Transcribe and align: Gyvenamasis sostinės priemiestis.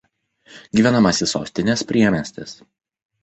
Gyvenamasis 0.77 1.35
sostinės 1.35 1.85
priemiestis. 1.91 2.57